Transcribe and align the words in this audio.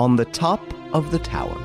On 0.00 0.16
the 0.16 0.24
Top 0.24 0.62
of 0.94 1.10
the 1.10 1.18
Tower. 1.18 1.60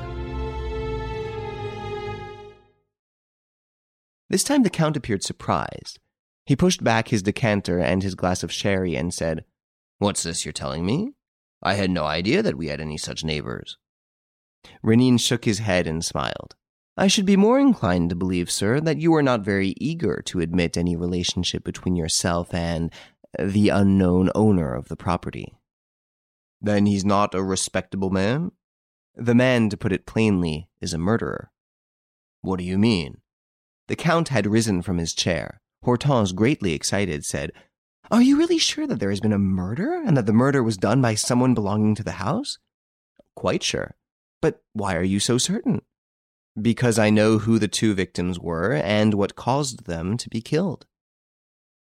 This 4.28 4.44
time 4.44 4.62
the 4.62 4.68
Count 4.68 4.94
appeared 4.94 5.22
surprised. 5.22 5.98
He 6.44 6.54
pushed 6.54 6.84
back 6.84 7.08
his 7.08 7.22
decanter 7.22 7.78
and 7.78 8.02
his 8.02 8.14
glass 8.14 8.42
of 8.42 8.52
sherry 8.52 8.94
and 8.94 9.14
said, 9.14 9.46
What's 9.96 10.22
this 10.22 10.44
you're 10.44 10.52
telling 10.52 10.84
me? 10.84 11.12
I 11.62 11.76
had 11.76 11.90
no 11.90 12.04
idea 12.04 12.42
that 12.42 12.58
we 12.58 12.66
had 12.66 12.78
any 12.78 12.98
such 12.98 13.24
neighbors. 13.24 13.78
Renine 14.82 15.16
shook 15.16 15.46
his 15.46 15.60
head 15.60 15.86
and 15.86 16.04
smiled. 16.04 16.56
I 16.94 17.06
should 17.06 17.24
be 17.24 17.38
more 17.38 17.58
inclined 17.58 18.10
to 18.10 18.16
believe, 18.16 18.50
sir, 18.50 18.80
that 18.80 18.98
you 18.98 19.14
are 19.14 19.22
not 19.22 19.40
very 19.40 19.72
eager 19.78 20.20
to 20.26 20.40
admit 20.42 20.76
any 20.76 20.94
relationship 20.94 21.64
between 21.64 21.96
yourself 21.96 22.52
and 22.52 22.92
the 23.38 23.70
unknown 23.70 24.28
owner 24.34 24.74
of 24.74 24.88
the 24.88 24.96
property. 24.96 25.54
Then 26.60 26.86
he's 26.86 27.04
not 27.04 27.34
a 27.34 27.42
respectable 27.42 28.10
man? 28.10 28.52
The 29.14 29.34
man, 29.34 29.70
to 29.70 29.76
put 29.76 29.92
it 29.92 30.06
plainly, 30.06 30.68
is 30.80 30.92
a 30.92 30.98
murderer. 30.98 31.50
What 32.42 32.58
do 32.58 32.64
you 32.64 32.78
mean? 32.78 33.18
The 33.88 33.96
Count 33.96 34.28
had 34.28 34.46
risen 34.46 34.82
from 34.82 34.98
his 34.98 35.14
chair. 35.14 35.60
Hortense, 35.84 36.32
greatly 36.32 36.72
excited, 36.72 37.24
said, 37.24 37.52
Are 38.10 38.22
you 38.22 38.36
really 38.36 38.58
sure 38.58 38.86
that 38.86 39.00
there 39.00 39.10
has 39.10 39.20
been 39.20 39.32
a 39.32 39.38
murder, 39.38 40.02
and 40.04 40.16
that 40.16 40.26
the 40.26 40.32
murder 40.32 40.62
was 40.62 40.76
done 40.76 41.00
by 41.00 41.14
someone 41.14 41.54
belonging 41.54 41.94
to 41.94 42.02
the 42.02 42.12
house? 42.12 42.58
Quite 43.34 43.62
sure. 43.62 43.94
But 44.40 44.62
why 44.72 44.96
are 44.96 45.02
you 45.02 45.20
so 45.20 45.38
certain? 45.38 45.82
Because 46.60 46.98
I 46.98 47.10
know 47.10 47.38
who 47.38 47.58
the 47.58 47.68
two 47.68 47.94
victims 47.94 48.38
were 48.38 48.72
and 48.72 49.14
what 49.14 49.36
caused 49.36 49.86
them 49.86 50.16
to 50.16 50.28
be 50.28 50.40
killed. 50.40 50.86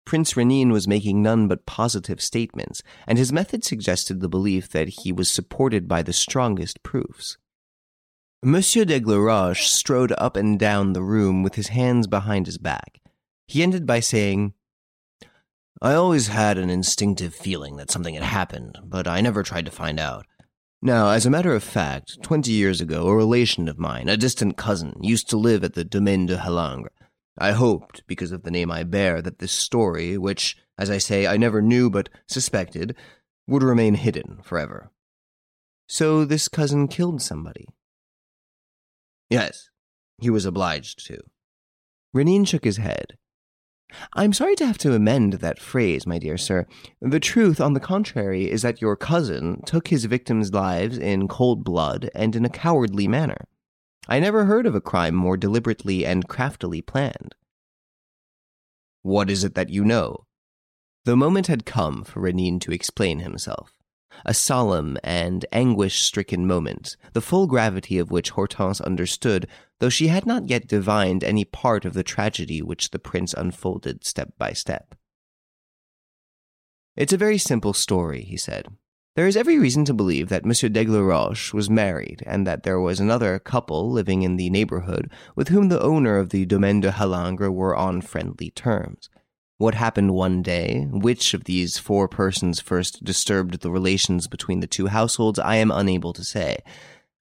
Prince 0.05 0.37
Renine 0.37 0.73
was 0.73 0.89
making 0.89 1.23
none 1.23 1.47
but 1.47 1.67
positive 1.67 2.21
statements, 2.21 2.83
and 3.07 3.19
his 3.19 3.33
method 3.33 3.65
suggested 3.65 4.21
the 4.21 4.29
belief 4.29 4.69
that 4.71 4.89
he 4.89 5.13
was 5.13 5.31
supported 5.31 5.87
by 5.87 6.03
the 6.03 6.13
strongest 6.13 6.83
proofs. 6.83 7.37
Monsieur 8.43 8.85
d'Aigleroche 8.85 9.67
strode 9.67 10.13
up 10.17 10.37
and 10.37 10.59
down 10.59 10.95
the 10.95 11.03
room 11.03 11.43
with 11.43 11.57
his 11.57 11.69
hands 11.69 12.07
behind 12.07 12.47
his 12.47 12.59
back. 12.59 13.01
He 13.47 13.63
ended 13.63 13.87
by 13.87 14.01
saying, 14.01 14.55
I 15.83 15.95
always 15.95 16.29
had 16.29 16.59
an 16.59 16.71
instinctive 16.71 17.35
feeling 17.35 17.77
that 17.77 17.91
something 17.91 18.15
had 18.15 18.23
happened, 18.23 18.79
but 18.85 19.07
I 19.07 19.21
never 19.21 19.43
tried 19.43 19.67
to 19.67 19.71
find 19.71 20.01
out. 20.01 20.27
Now, 20.83 21.11
as 21.11 21.27
a 21.27 21.31
matter 21.31 21.55
of 21.55 21.63
fact, 21.63 22.23
twenty 22.23 22.53
years 22.53 22.81
ago, 22.81 23.07
a 23.07 23.15
relation 23.15 23.69
of 23.69 23.79
mine, 23.79 24.09
a 24.09 24.17
distant 24.17 24.57
cousin, 24.57 24.95
used 25.03 25.29
to 25.29 25.37
live 25.37 25.63
at 25.63 25.75
the 25.75 25.85
Domaine 25.85 26.27
de 26.27 26.39
Halingre. 26.39 26.89
I 27.39 27.53
hoped, 27.53 28.07
because 28.07 28.33
of 28.33 28.43
the 28.43 28.51
name 28.51 28.71
I 28.71 28.83
bear, 28.83 29.23
that 29.23 29.39
this 29.39 29.53
story, 29.53 30.19
which, 30.19 30.57
as 30.79 30.91
I 30.91 30.99
say, 30.99 31.27
I 31.27 31.37
never 31.37 31.63
knew 31.63 31.89
but 31.91 32.09
suspected, 32.27 32.95
would 33.47 33.63
remain 33.63 33.95
hidden 33.95 34.41
forever. 34.43 34.91
So 35.87 36.25
this 36.25 36.49
cousin 36.49 36.89
killed 36.89 37.23
somebody. 37.23 37.67
Yes, 39.29 39.71
he 40.19 40.31
was 40.31 40.45
obliged 40.45 41.05
to. 41.07 41.19
Renine 42.13 42.45
shook 42.45 42.65
his 42.65 42.77
head. 42.77 43.17
I'm 44.13 44.33
sorry 44.33 44.55
to 44.57 44.67
have 44.67 44.79
to 44.79 44.95
amend 44.95 45.35
that 45.35 45.59
phrase, 45.59 46.07
my 46.07 46.19
dear 46.19 46.37
sir. 46.37 46.67
The 47.01 47.19
truth, 47.19 47.61
on 47.61 47.73
the 47.75 47.81
contrary, 47.81 48.49
is 48.51 48.63
that 48.63 48.81
your 48.81 48.97
cousin 48.97 49.63
took 49.67 49.89
his 49.89 50.05
victims' 50.05 50.53
lives 50.53 50.97
in 50.97 51.27
cold 51.27 51.65
blood 51.65 52.09
and 52.15 52.37
in 52.37 52.45
a 52.45 52.51
cowardly 52.51 53.09
manner. 53.09 53.47
I 54.11 54.19
never 54.19 54.45
heard 54.45 54.67
of 54.67 54.75
a 54.75 54.81
crime 54.81 55.15
more 55.15 55.37
deliberately 55.37 56.05
and 56.05 56.29
craftily 56.29 56.83
planned. 56.83 57.37
What 59.03 59.31
is 59.31 59.45
it 59.45 59.55
that 59.55 59.71
you 59.71 59.85
know? 59.85 60.27
The 61.05 61.17
moment 61.17 61.47
had 61.47 61.65
come 61.65 62.03
for 62.03 62.21
Renine 62.21 62.59
to 62.61 62.73
explain 62.73 63.21
himself 63.21 63.73
a 64.27 64.35
solemn 64.35 64.99
and 65.05 65.47
anguish 65.53 66.03
stricken 66.03 66.47
moment, 66.47 66.97
the 67.13 67.21
full 67.21 67.47
gravity 67.47 67.99
of 67.99 68.11
which 68.11 68.31
Hortense 68.31 68.81
understood, 68.81 69.47
though 69.79 69.89
she 69.89 70.09
had 70.09 70.27
not 70.27 70.51
yet 70.51 70.67
divined 70.67 71.23
any 71.23 71.45
part 71.45 71.85
of 71.85 71.95
the 71.95 72.03
tragedy 72.03 72.61
which 72.61 72.91
the 72.91 72.99
prince 72.99 73.33
unfolded 73.33 74.05
step 74.05 74.33
by 74.37 74.53
step. 74.53 74.95
It's 76.97 77.13
a 77.13 77.17
very 77.17 77.39
simple 77.39 77.73
story, 77.73 78.23
he 78.23 78.37
said. 78.37 78.67
There 79.21 79.29
is 79.29 79.37
every 79.37 79.59
reason 79.59 79.85
to 79.85 79.93
believe 79.93 80.31
that 80.31 80.47
Monsieur 80.47 80.71
d'Aigleroche 80.71 81.53
was 81.53 81.69
married, 81.69 82.23
and 82.25 82.47
that 82.47 82.63
there 82.63 82.81
was 82.81 83.01
another 83.01 83.39
couple 83.39 83.91
living 83.91 84.23
in 84.23 84.37
the 84.37 84.49
neighborhood 84.49 85.13
with 85.37 85.49
whom 85.49 85.69
the 85.69 85.83
owner 85.83 86.17
of 86.17 86.31
the 86.31 86.47
Domaine 86.47 86.81
de 86.81 86.91
Halingre 86.91 87.53
were 87.53 87.77
on 87.77 88.01
friendly 88.01 88.51
terms. 88.51 89.11
What 89.59 89.75
happened 89.75 90.15
one 90.15 90.41
day, 90.41 90.87
which 90.91 91.35
of 91.35 91.45
these 91.45 91.77
four 91.77 92.09
persons 92.09 92.61
first 92.61 93.05
disturbed 93.05 93.61
the 93.61 93.71
relations 93.71 94.27
between 94.27 94.61
the 94.61 94.67
two 94.67 94.87
households, 94.87 95.39
I 95.39 95.57
am 95.57 95.71
unable 95.71 96.15
to 96.15 96.25
say. 96.25 96.61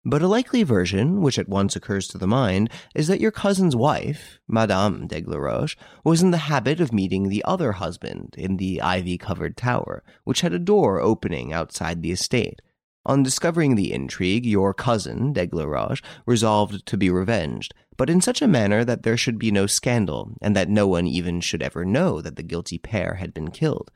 But 0.07 0.21
a 0.21 0.27
likely 0.27 0.61
version, 0.61 1.21
which 1.21 1.39
at 1.39 1.49
once 1.49 1.75
occurs 1.75 2.07
to 2.09 2.19
the 2.19 2.27
mind, 2.27 2.69
is 2.93 3.07
that 3.07 3.19
your 3.19 3.31
cousin's 3.31 3.75
wife, 3.75 4.39
Madame 4.47 5.07
d'Aigleroche, 5.07 5.75
was 6.03 6.21
in 6.21 6.29
the 6.29 6.37
habit 6.37 6.79
of 6.79 6.93
meeting 6.93 7.27
the 7.27 7.43
other 7.43 7.71
husband 7.71 8.35
in 8.37 8.57
the 8.57 8.79
ivy 8.83 9.17
covered 9.17 9.57
tower, 9.57 10.03
which 10.23 10.41
had 10.41 10.53
a 10.53 10.59
door 10.59 11.01
opening 11.01 11.51
outside 11.51 12.03
the 12.03 12.11
estate. 12.11 12.61
On 13.07 13.23
discovering 13.23 13.73
the 13.73 13.91
intrigue, 13.91 14.45
your 14.45 14.75
cousin, 14.75 15.33
d'Aigleroche, 15.33 16.03
resolved 16.27 16.85
to 16.85 16.97
be 16.97 17.09
revenged, 17.09 17.73
but 17.97 18.09
in 18.09 18.21
such 18.21 18.43
a 18.43 18.47
manner 18.47 18.85
that 18.85 19.01
there 19.01 19.17
should 19.17 19.39
be 19.39 19.49
no 19.49 19.65
scandal, 19.65 20.33
and 20.39 20.55
that 20.55 20.69
no 20.69 20.87
one 20.87 21.07
even 21.07 21.41
should 21.41 21.63
ever 21.63 21.83
know 21.83 22.21
that 22.21 22.35
the 22.35 22.43
guilty 22.43 22.77
pair 22.77 23.15
had 23.15 23.33
been 23.33 23.49
killed. 23.49 23.89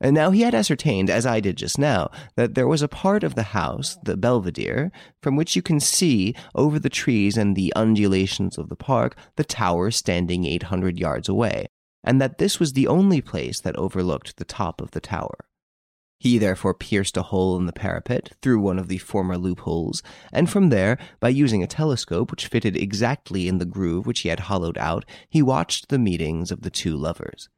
And 0.00 0.14
now 0.14 0.30
he 0.30 0.42
had 0.42 0.54
ascertained, 0.54 1.08
as 1.08 1.24
I 1.24 1.40
did 1.40 1.56
just 1.56 1.78
now, 1.78 2.10
that 2.36 2.54
there 2.54 2.68
was 2.68 2.82
a 2.82 2.88
part 2.88 3.24
of 3.24 3.34
the 3.34 3.42
house, 3.42 3.96
the 4.04 4.16
belvedere, 4.16 4.92
from 5.22 5.36
which 5.36 5.56
you 5.56 5.62
can 5.62 5.80
see, 5.80 6.34
over 6.54 6.78
the 6.78 6.90
trees 6.90 7.38
and 7.38 7.56
the 7.56 7.72
undulations 7.74 8.58
of 8.58 8.68
the 8.68 8.76
park, 8.76 9.16
the 9.36 9.44
tower 9.44 9.90
standing 9.90 10.44
eight 10.44 10.64
hundred 10.64 10.98
yards 10.98 11.30
away, 11.30 11.66
and 12.04 12.20
that 12.20 12.36
this 12.36 12.60
was 12.60 12.74
the 12.74 12.86
only 12.86 13.22
place 13.22 13.60
that 13.60 13.76
overlooked 13.76 14.36
the 14.36 14.44
top 14.44 14.82
of 14.82 14.90
the 14.90 15.00
tower. 15.00 15.46
He 16.18 16.38
therefore 16.38 16.74
pierced 16.74 17.16
a 17.16 17.22
hole 17.22 17.56
in 17.58 17.66
the 17.66 17.72
parapet 17.72 18.32
through 18.42 18.60
one 18.60 18.78
of 18.78 18.88
the 18.88 18.98
former 18.98 19.38
loopholes, 19.38 20.02
and 20.30 20.48
from 20.48 20.68
there, 20.68 20.98
by 21.20 21.30
using 21.30 21.62
a 21.62 21.66
telescope 21.66 22.30
which 22.30 22.48
fitted 22.48 22.76
exactly 22.76 23.48
in 23.48 23.58
the 23.58 23.64
groove 23.64 24.06
which 24.06 24.20
he 24.20 24.28
had 24.28 24.40
hollowed 24.40 24.76
out, 24.76 25.06
he 25.28 25.40
watched 25.42 25.88
the 25.88 25.98
meetings 25.98 26.50
of 26.50 26.62
the 26.62 26.70
two 26.70 26.96
lovers. 26.96 27.48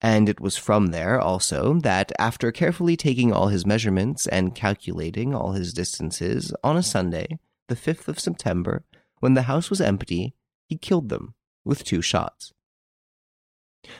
And 0.00 0.28
it 0.28 0.40
was 0.40 0.56
from 0.56 0.88
there, 0.88 1.20
also, 1.20 1.74
that 1.80 2.12
after 2.18 2.52
carefully 2.52 2.96
taking 2.96 3.32
all 3.32 3.48
his 3.48 3.66
measurements 3.66 4.26
and 4.28 4.54
calculating 4.54 5.34
all 5.34 5.52
his 5.52 5.72
distances, 5.72 6.52
on 6.62 6.76
a 6.76 6.82
Sunday, 6.82 7.38
the 7.68 7.74
5th 7.74 8.06
of 8.06 8.20
September, 8.20 8.84
when 9.18 9.34
the 9.34 9.42
house 9.42 9.70
was 9.70 9.80
empty, 9.80 10.34
he 10.68 10.76
killed 10.76 11.08
them 11.08 11.34
with 11.64 11.82
two 11.82 12.00
shots. 12.00 12.52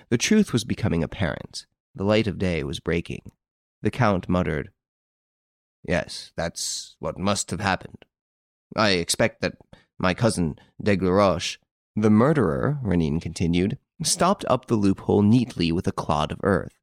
The 0.09 0.19
truth 0.19 0.53
was 0.53 0.65
becoming 0.65 1.03
apparent. 1.03 1.67
The 1.95 2.05
light 2.05 2.29
of 2.29 2.39
day 2.39 2.63
was 2.63 2.79
breaking. 2.79 3.33
The 3.83 3.91
Count 3.91 4.29
muttered, 4.29 4.71
Yes, 5.87 6.33
that's 6.37 6.97
what 6.99 7.19
must 7.19 7.51
have 7.51 7.61
happened. 7.61 8.05
I 8.77 8.91
expect 8.91 9.41
that 9.41 9.55
my 9.99 10.15
cousin 10.15 10.57
d'Aigleroche, 10.83 11.59
the 11.97 12.11
murderer, 12.11 12.79
Renine 12.83 13.21
continued, 13.21 13.79
stopped 14.07 14.45
up 14.49 14.67
the 14.67 14.77
loophole 14.77 15.23
neatly 15.23 15.73
with 15.73 15.87
a 15.87 15.93
clod 15.93 16.33
of 16.33 16.41
earth. 16.43 16.79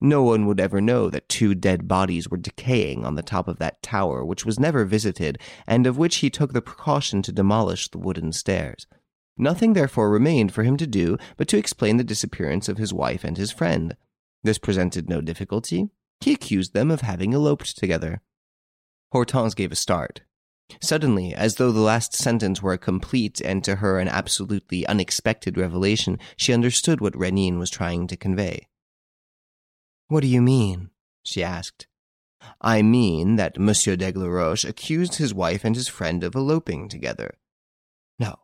No 0.00 0.24
one 0.24 0.46
would 0.46 0.58
ever 0.58 0.80
know 0.80 1.08
that 1.10 1.28
two 1.28 1.54
dead 1.54 1.86
bodies 1.86 2.28
were 2.28 2.36
decaying 2.36 3.04
on 3.04 3.14
the 3.14 3.22
top 3.22 3.46
of 3.46 3.58
that 3.60 3.82
tower, 3.82 4.24
which 4.24 4.44
was 4.44 4.58
never 4.58 4.84
visited, 4.84 5.38
and 5.64 5.86
of 5.86 5.96
which 5.96 6.16
he 6.16 6.28
took 6.28 6.52
the 6.52 6.60
precaution 6.60 7.22
to 7.22 7.30
demolish 7.30 7.88
the 7.88 7.98
wooden 7.98 8.32
stairs. 8.32 8.88
Nothing 9.36 9.74
therefore 9.74 10.10
remained 10.10 10.52
for 10.52 10.64
him 10.64 10.76
to 10.78 10.88
do 10.88 11.18
but 11.36 11.46
to 11.48 11.56
explain 11.56 11.98
the 11.98 12.04
disappearance 12.04 12.68
of 12.68 12.78
his 12.78 12.92
wife 12.92 13.22
and 13.22 13.36
his 13.36 13.52
friend. 13.52 13.96
This 14.42 14.58
presented 14.58 15.08
no 15.08 15.20
difficulty. 15.20 15.88
He 16.20 16.32
accused 16.32 16.74
them 16.74 16.90
of 16.90 17.02
having 17.02 17.32
eloped 17.32 17.78
together. 17.78 18.22
Hortense 19.12 19.54
gave 19.54 19.70
a 19.70 19.76
start. 19.76 20.22
Suddenly, 20.80 21.34
as 21.34 21.56
though 21.56 21.72
the 21.72 21.80
last 21.80 22.14
sentence 22.14 22.62
were 22.62 22.72
a 22.72 22.78
complete 22.78 23.40
and 23.40 23.62
to 23.64 23.76
her 23.76 23.98
an 23.98 24.08
absolutely 24.08 24.86
unexpected 24.86 25.56
revelation, 25.58 26.18
she 26.36 26.52
understood 26.52 27.00
what 27.00 27.16
Renine 27.16 27.58
was 27.58 27.70
trying 27.70 28.06
to 28.06 28.16
convey. 28.16 28.68
What 30.08 30.20
do 30.20 30.26
you 30.28 30.42
mean? 30.42 30.90
she 31.22 31.42
asked. 31.42 31.86
I 32.60 32.82
mean 32.82 33.36
that 33.36 33.58
Monsieur 33.58 33.96
d'Aigleroche 33.96 34.64
accused 34.64 35.16
his 35.16 35.32
wife 35.32 35.64
and 35.64 35.76
his 35.76 35.88
friend 35.88 36.24
of 36.24 36.34
eloping 36.34 36.88
together. 36.88 37.34
No, 38.18 38.40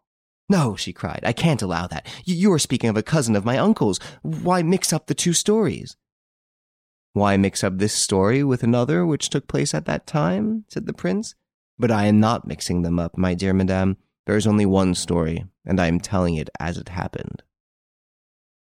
no, 0.48 0.76
she 0.76 0.92
cried. 0.92 1.20
I 1.24 1.32
can't 1.32 1.62
allow 1.62 1.86
that. 1.88 2.06
You 2.24 2.52
are 2.52 2.58
speaking 2.58 2.88
of 2.88 2.96
a 2.96 3.02
cousin 3.02 3.36
of 3.36 3.44
my 3.44 3.58
uncle's. 3.58 3.98
Why 4.22 4.62
mix 4.62 4.92
up 4.92 5.06
the 5.06 5.14
two 5.14 5.32
stories? 5.32 5.96
Why 7.12 7.36
mix 7.36 7.62
up 7.64 7.78
this 7.78 7.92
story 7.92 8.42
with 8.44 8.62
another 8.62 9.04
which 9.04 9.28
took 9.28 9.46
place 9.46 9.74
at 9.74 9.84
that 9.86 10.06
time? 10.06 10.64
said 10.68 10.86
the 10.86 10.92
prince. 10.92 11.34
But 11.78 11.90
I 11.90 12.06
am 12.06 12.18
not 12.18 12.46
mixing 12.46 12.82
them 12.82 12.98
up, 12.98 13.16
my 13.16 13.34
dear 13.34 13.54
madame. 13.54 13.96
There 14.26 14.36
is 14.36 14.46
only 14.46 14.66
one 14.66 14.94
story, 14.94 15.46
and 15.64 15.80
I 15.80 15.86
am 15.86 16.00
telling 16.00 16.34
it 16.34 16.50
as 16.58 16.76
it 16.76 16.90
happened. 16.90 17.42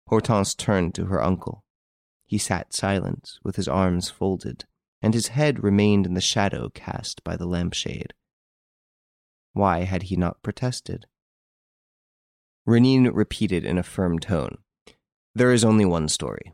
Hortense 0.07 0.55
turned 0.55 0.95
to 0.95 1.05
her 1.05 1.21
uncle. 1.21 1.63
He 2.25 2.37
sat 2.37 2.73
silent, 2.73 3.33
with 3.43 3.57
his 3.57 3.67
arms 3.67 4.09
folded. 4.09 4.65
and 5.01 5.13
his 5.13 5.29
head 5.29 5.63
remained 5.63 6.05
in 6.05 6.13
the 6.13 6.21
shadow 6.21 6.69
cast 6.69 7.23
by 7.23 7.35
the 7.35 7.47
lampshade. 7.47 8.13
Why 9.53 9.79
had 9.79 10.03
he 10.03 10.15
not 10.15 10.43
protested? 10.43 11.07
Renine 12.65 13.07
repeated 13.07 13.65
in 13.65 13.79
a 13.79 13.83
firm 13.83 14.19
tone. 14.19 14.59
There 15.33 15.51
is 15.51 15.65
only 15.65 15.85
one 15.85 16.07
story. 16.07 16.53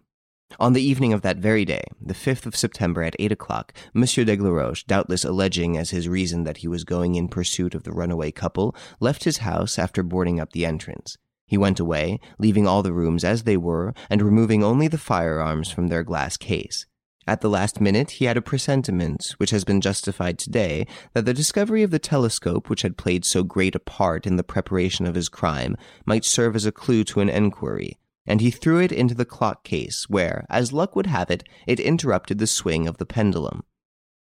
On 0.59 0.73
the 0.73 0.81
evening 0.81 1.13
of 1.13 1.21
that 1.21 1.37
very 1.37 1.65
day, 1.65 1.83
the 2.01 2.15
5th 2.15 2.47
of 2.47 2.55
September 2.55 3.03
at 3.03 3.15
8 3.19 3.31
o'clock, 3.31 3.73
Monsieur 3.93 4.23
d'Aigleroche, 4.23 4.85
doubtless 4.87 5.23
alleging 5.23 5.77
as 5.77 5.91
his 5.91 6.09
reason 6.09 6.45
that 6.45 6.57
he 6.57 6.67
was 6.67 6.83
going 6.83 7.13
in 7.13 7.27
pursuit 7.27 7.75
of 7.75 7.83
the 7.83 7.91
runaway 7.91 8.31
couple, 8.31 8.75
left 8.99 9.25
his 9.25 9.37
house 9.39 9.77
after 9.77 10.01
boarding 10.01 10.39
up 10.39 10.53
the 10.53 10.65
entrance. 10.65 11.15
He 11.45 11.59
went 11.59 11.79
away, 11.79 12.19
leaving 12.39 12.65
all 12.65 12.81
the 12.81 12.91
rooms 12.91 13.23
as 13.23 13.43
they 13.43 13.55
were, 13.55 13.93
and 14.09 14.21
removing 14.21 14.63
only 14.63 14.87
the 14.87 14.97
firearms 14.97 15.69
from 15.69 15.87
their 15.87 16.03
glass 16.03 16.37
case. 16.37 16.87
At 17.27 17.41
the 17.41 17.49
last 17.49 17.79
minute, 17.79 18.11
he 18.11 18.25
had 18.25 18.37
a 18.37 18.41
presentiment, 18.41 19.35
which 19.37 19.51
has 19.51 19.63
been 19.63 19.81
justified 19.81 20.39
today, 20.39 20.87
that 21.13 21.25
the 21.25 21.33
discovery 21.33 21.83
of 21.83 21.91
the 21.91 21.99
telescope, 21.99 22.67
which 22.67 22.81
had 22.81 22.97
played 22.97 23.25
so 23.25 23.43
great 23.43 23.75
a 23.75 23.79
part 23.79 24.25
in 24.25 24.37
the 24.37 24.43
preparation 24.43 25.05
of 25.05 25.15
his 25.15 25.29
crime, 25.29 25.75
might 26.05 26.25
serve 26.25 26.55
as 26.55 26.65
a 26.65 26.71
clue 26.71 27.03
to 27.03 27.19
an 27.19 27.29
enquiry, 27.29 27.99
and 28.27 28.41
he 28.41 28.51
threw 28.51 28.79
it 28.79 28.91
into 28.91 29.15
the 29.15 29.25
clock 29.25 29.63
case, 29.63 30.09
where, 30.09 30.45
as 30.49 30.73
luck 30.73 30.95
would 30.95 31.07
have 31.07 31.31
it, 31.31 31.43
it 31.65 31.79
interrupted 31.79 32.37
the 32.37 32.47
swing 32.47 32.87
of 32.87 32.97
the 32.97 33.05
pendulum. 33.05 33.63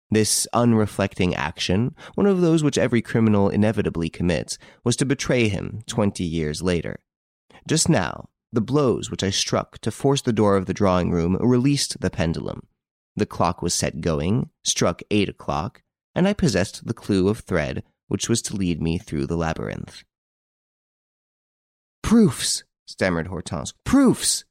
This 0.10 0.48
unreflecting 0.54 1.34
action, 1.36 1.96
one 2.16 2.26
of 2.26 2.42
those 2.42 2.64
which 2.64 2.78
every 2.78 3.02
criminal 3.02 3.48
inevitably 3.48 4.10
commits, 4.10 4.58
was 4.84 4.98
to 4.98 5.06
betray 5.06 5.48
him 5.48 5.82
twenty 5.88 6.26
years 6.26 6.62
later. 6.62 7.00
Just 7.68 7.88
now, 7.88 8.30
the 8.52 8.60
blows 8.60 9.10
which 9.10 9.24
I 9.24 9.30
struck 9.30 9.78
to 9.80 9.92
force 9.92 10.22
the 10.22 10.34
door 10.34 10.58
of 10.58 10.66
the 10.66 10.74
drawing 10.74 11.12
room 11.12 11.38
released 11.40 12.02
the 12.02 12.10
pendulum. 12.10 12.68
The 13.16 13.26
clock 13.26 13.62
was 13.62 13.74
set 13.74 14.02
going, 14.02 14.50
struck 14.64 15.02
eight 15.12 15.30
o'clock, 15.30 15.84
and 16.14 16.28
I 16.28 16.34
possessed 16.34 16.86
the 16.86 16.94
clue 16.94 17.30
of 17.30 17.40
thread 17.40 17.84
which 18.08 18.28
was 18.28 18.42
to 18.42 18.58
lead 18.58 18.82
me 18.82 18.98
through 18.98 19.26
the 19.26 19.38
labyrinth. 19.38 20.04
Proofs! 22.02 22.66
Stammered 22.92 23.28
Hortense. 23.28 23.74
Proofs! 23.84 24.46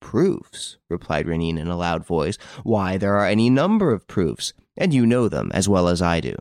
Proofs, 0.00 0.76
replied 0.90 1.26
Renine 1.26 1.58
in 1.58 1.68
a 1.68 1.76
loud 1.76 2.04
voice. 2.04 2.36
Why, 2.62 2.96
there 2.96 3.16
are 3.16 3.26
any 3.26 3.48
number 3.50 3.92
of 3.92 4.06
proofs, 4.06 4.52
and 4.76 4.92
you 4.92 5.06
know 5.06 5.28
them 5.28 5.50
as 5.54 5.68
well 5.68 5.88
as 5.88 6.02
I 6.02 6.20
do. 6.20 6.34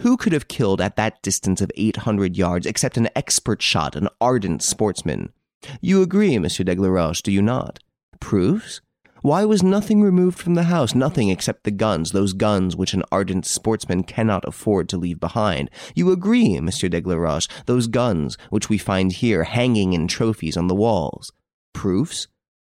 Who 0.00 0.16
could 0.16 0.32
have 0.32 0.48
killed 0.48 0.80
at 0.80 0.96
that 0.96 1.22
distance 1.22 1.60
of 1.60 1.70
eight 1.76 1.98
hundred 1.98 2.36
yards 2.36 2.66
except 2.66 2.96
an 2.96 3.08
expert 3.14 3.62
shot, 3.62 3.94
an 3.94 4.08
ardent 4.20 4.62
sportsman? 4.62 5.32
You 5.80 6.02
agree, 6.02 6.38
Monsieur 6.38 6.64
d'Aigleroche, 6.64 7.22
do 7.22 7.30
you 7.30 7.42
not? 7.42 7.78
Proofs? 8.20 8.80
Why 9.22 9.44
was 9.44 9.62
nothing 9.62 10.02
removed 10.02 10.38
from 10.38 10.54
the 10.54 10.64
house? 10.64 10.94
Nothing 10.94 11.30
except 11.30 11.64
the 11.64 11.70
guns, 11.70 12.12
those 12.12 12.32
guns 12.32 12.76
which 12.76 12.94
an 12.94 13.02
ardent 13.10 13.46
sportsman 13.46 14.02
cannot 14.04 14.46
afford 14.46 14.88
to 14.90 14.96
leave 14.96 15.18
behind. 15.18 15.70
You 15.94 16.10
agree, 16.12 16.60
Monsieur 16.60 16.88
d'Aigleroche, 16.88 17.48
those 17.66 17.86
guns 17.86 18.36
which 18.50 18.68
we 18.68 18.78
find 18.78 19.12
here 19.12 19.44
hanging 19.44 19.94
in 19.94 20.06
trophies 20.06 20.56
on 20.56 20.68
the 20.68 20.74
walls. 20.74 21.32
Proofs? 21.72 22.28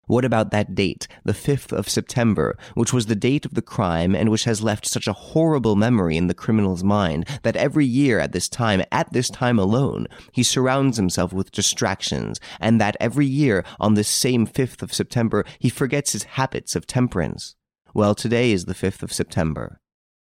What 0.08 0.24
about 0.24 0.52
that 0.52 0.76
date, 0.76 1.08
the 1.24 1.34
5th 1.34 1.72
of 1.72 1.90
September, 1.90 2.58
which 2.76 2.94
was 2.94 3.08
the 3.08 3.16
date 3.16 3.46
of 3.46 3.56
the 3.56 3.62
crime 3.62 4.16
and 4.16 4.30
which 4.30 4.44
has 4.44 4.62
left 4.62 4.86
such 4.86 5.08
a 5.08 5.14
horrible 5.14 5.76
memory 5.76 6.16
in 6.16 6.28
the 6.28 6.34
criminal's 6.34 6.84
mind 6.84 7.28
that 7.44 7.56
every 7.56 7.86
year 7.86 8.20
at 8.20 8.32
this 8.32 8.48
time, 8.48 8.84
at 8.92 9.12
this 9.14 9.30
time 9.30 9.58
alone, 9.58 10.08
he 10.32 10.44
surrounds 10.44 10.98
himself 10.98 11.34
with 11.34 11.52
distractions, 11.52 12.40
and 12.60 12.80
that 12.80 12.98
every 13.00 13.26
year 13.26 13.64
on 13.80 13.96
this 13.96 14.08
same 14.08 14.46
5th 14.46 14.82
of 14.82 14.94
September 14.94 15.44
he 15.60 15.70
forgets 15.70 16.12
his 16.12 16.24
habits 16.24 16.76
of 16.76 16.86
temperance? 16.86 17.56
Well, 17.94 18.14
today 18.14 18.52
is 18.52 18.66
the 18.66 18.74
5th 18.74 19.02
of 19.02 19.14
September. 19.14 19.80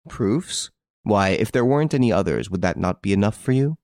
Proofs? 0.08 0.70
Why, 1.04 1.30
if 1.30 1.52
there 1.52 1.66
weren't 1.66 1.94
any 1.94 2.12
others, 2.12 2.50
would 2.50 2.62
that 2.62 2.78
not 2.78 3.02
be 3.02 3.12
enough 3.12 3.36
for 3.36 3.52
you? 3.52 3.78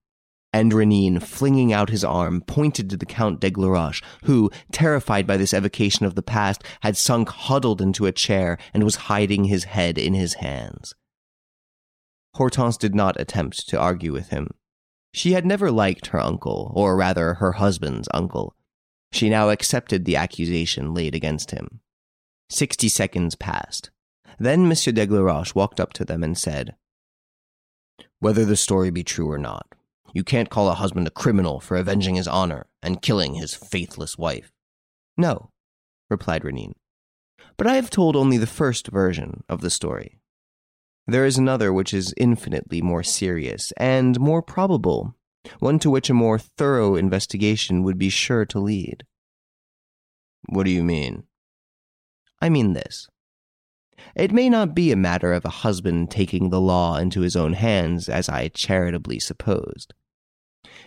And 0.54 0.74
Renine, 0.74 1.20
flinging 1.20 1.72
out 1.72 1.90
his 1.90 2.04
arm, 2.04 2.42
pointed 2.42 2.90
to 2.90 2.98
the 2.98 3.06
Count 3.06 3.40
d'Aigleroche, 3.40 4.02
who, 4.26 4.52
terrified 4.72 5.26
by 5.26 5.38
this 5.38 5.54
evocation 5.54 6.06
of 6.06 6.16
the 6.16 6.22
past, 6.22 6.64
had 6.82 6.98
sunk 6.98 7.30
huddled 7.30 7.82
into 7.82 8.06
a 8.06 8.12
chair 8.12 8.58
and 8.74 8.84
was 8.84 9.08
hiding 9.08 9.46
his 9.46 9.64
head 9.64 9.98
in 9.98 10.14
his 10.14 10.36
hands. 10.36 10.94
Hortense 12.36 12.78
did 12.78 12.94
not 12.94 13.20
attempt 13.20 13.68
to 13.70 13.80
argue 13.80 14.12
with 14.12 14.30
him. 14.30 14.50
She 15.14 15.34
had 15.34 15.46
never 15.46 15.72
liked 15.72 16.08
her 16.08 16.20
uncle, 16.20 16.72
or 16.76 16.96
rather 16.96 17.36
her 17.36 17.54
husband's 17.54 18.08
uncle. 18.14 18.56
She 19.12 19.30
now 19.30 19.50
accepted 19.50 20.06
the 20.06 20.16
accusation 20.16 20.94
laid 20.94 21.16
against 21.16 21.52
him. 21.52 21.82
Sixty 22.50 22.90
seconds 22.90 23.36
passed. 23.36 23.90
Then 24.40 24.68
Monsieur 24.68 24.92
d'Aigleroche 24.92 25.54
walked 25.56 25.80
up 25.80 25.94
to 25.94 26.06
them 26.06 26.24
and 26.24 26.38
said, 26.38 26.76
Whether 28.20 28.46
the 28.46 28.56
story 28.56 28.90
be 28.90 29.04
true 29.04 29.30
or 29.30 29.38
not, 29.38 29.68
you 30.14 30.24
can't 30.24 30.50
call 30.50 30.70
a 30.70 30.76
husband 30.76 31.08
a 31.08 31.12
criminal 31.12 31.60
for 31.60 31.78
avenging 31.78 32.16
his 32.16 32.28
honor 32.28 32.68
and 32.82 33.02
killing 33.02 33.36
his 33.36 33.54
faithless 33.54 34.18
wife. 34.18 34.52
No, 35.18 35.52
replied 36.10 36.44
Renine. 36.44 36.74
But 37.58 37.68
I 37.68 37.76
have 37.76 37.90
told 37.90 38.16
only 38.16 38.38
the 38.38 38.48
first 38.48 38.88
version 38.88 39.44
of 39.50 39.62
the 39.62 39.70
story. 39.70 40.20
There 41.08 41.26
is 41.26 41.38
another 41.38 41.74
which 41.74 41.94
is 41.94 42.14
infinitely 42.18 42.82
more 42.82 43.04
serious 43.04 43.74
and 43.78 44.20
more 44.20 44.42
probable, 44.42 45.16
one 45.60 45.80
to 45.80 45.90
which 45.90 46.10
a 46.10 46.14
more 46.14 46.40
thorough 46.40 46.96
investigation 46.96 47.84
would 47.84 47.98
be 47.98 48.10
sure 48.10 48.46
to 48.46 48.60
lead. 48.60 49.04
What 50.48 50.64
do 50.64 50.72
you 50.72 50.84
mean? 50.84 51.24
I 52.42 52.50
mean 52.50 52.74
this. 52.74 53.08
It 54.16 54.32
may 54.32 54.50
not 54.50 54.74
be 54.74 54.92
a 54.92 54.96
matter 54.96 55.34
of 55.34 55.46
a 55.46 55.50
husband 55.50 56.10
taking 56.10 56.50
the 56.50 56.62
law 56.62 56.98
into 56.98 57.22
his 57.22 57.36
own 57.36 57.54
hands, 57.54 58.10
as 58.10 58.28
I 58.30 58.48
charitably 58.48 59.20
supposed. 59.20 59.94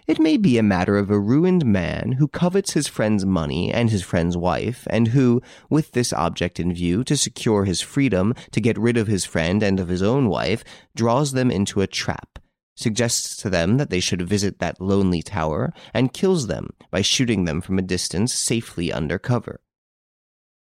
It 0.07 0.21
may 0.21 0.37
be 0.37 0.59
a 0.59 0.63
matter 0.63 0.97
of 0.97 1.11
a 1.11 1.19
ruined 1.19 1.65
man 1.65 2.13
who 2.13 2.29
covets 2.29 2.73
his 2.73 2.87
friend's 2.87 3.25
money 3.25 3.73
and 3.73 3.91
his 3.91 4.03
friend's 4.03 4.37
wife, 4.37 4.87
and 4.91 5.09
who, 5.09 5.43
with 5.71 5.93
this 5.93 6.13
object 6.13 6.61
in 6.61 6.73
view, 6.73 7.05
to 7.05 7.17
secure 7.17 7.65
his 7.65 7.81
freedom, 7.81 8.35
to 8.53 8.61
get 8.61 8.79
rid 8.79 8.97
of 8.97 9.07
his 9.07 9.25
friend 9.25 9.63
and 9.63 9.81
of 9.81 9.89
his 9.89 10.03
own 10.03 10.29
wife, 10.29 10.65
draws 10.95 11.33
them 11.33 11.51
into 11.51 11.81
a 11.81 11.87
trap, 11.87 12.39
suggests 12.77 13.37
to 13.37 13.51
them 13.51 13.77
that 13.77 13.91
they 13.91 14.01
should 14.01 14.23
visit 14.23 14.59
that 14.59 14.81
lonely 14.81 15.23
tower, 15.23 15.73
and 15.93 16.13
kills 16.13 16.47
them 16.47 16.71
by 16.91 17.01
shooting 17.01 17.45
them 17.45 17.61
from 17.61 17.79
a 17.79 17.83
distance 17.83 18.35
safely 18.35 18.93
under 18.93 19.19
cover. 19.19 19.61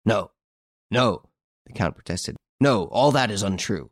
No, 0.06 0.32
no, 0.92 1.24
the 1.66 1.74
Count 1.74 1.96
protested. 1.96 2.36
No, 2.60 2.86
all 2.86 3.12
that 3.12 3.32
is 3.32 3.44
untrue. 3.44 3.90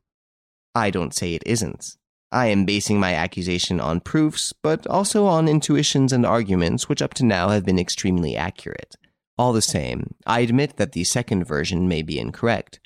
I 0.75 0.92
don't 0.92 1.13
say 1.13 1.34
it 1.34 1.44
isn't. 1.46 1.98
I 2.32 2.48
am 2.48 2.66
basing 2.66 3.00
my 3.00 3.14
accusation 3.14 3.82
on 3.82 4.00
proofs, 4.00 4.54
but 4.54 4.88
also 4.88 5.26
on 5.26 5.50
intuitions 5.50 6.14
and 6.14 6.26
arguments 6.26 6.88
which 6.88 7.02
up 7.02 7.14
to 7.16 7.26
now 7.26 7.50
have 7.50 7.66
been 7.66 7.80
extremely 7.80 8.38
accurate. 8.38 8.96
All 9.38 9.52
the 9.52 9.62
same, 9.62 10.14
I 10.26 10.40
admit 10.40 10.78
that 10.78 10.94
the 10.94 11.04
second 11.04 11.44
version 11.44 11.88
may 11.88 12.04
be 12.04 12.20
incorrect. 12.20 12.80